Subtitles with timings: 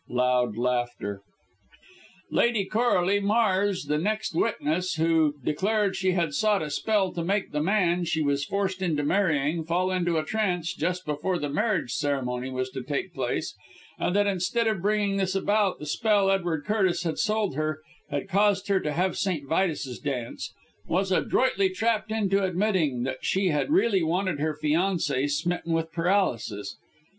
[0.09, 1.21] (Loud laughter.)
[2.31, 7.51] Lady Coralie Mars, the next witness, who declared she had sought a spell to make
[7.51, 11.91] the man, she was forced into marrying, fall into a trance, just before the marriage
[11.91, 13.53] ceremony was to take place;
[13.99, 17.79] and that, instead of bringing this about, the spell Edward Curtis had sold her
[18.09, 19.47] had caused her to have St.
[19.47, 20.51] Vitus's Dance,
[20.87, 26.75] was adroitly trapped into admitting that she had really wanted her fiancé smitten with paralysis.